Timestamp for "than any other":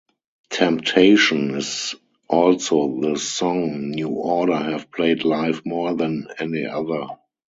5.95-7.05